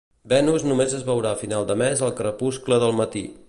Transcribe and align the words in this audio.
Venus 0.31 0.63
només 0.69 0.95
es 0.99 1.03
veurà 1.09 1.35
a 1.37 1.39
finals 1.43 1.69
de 1.73 1.75
mes 1.83 2.01
al 2.09 2.17
crepuscle 2.21 2.81
del 2.85 2.99
matí 3.03 3.25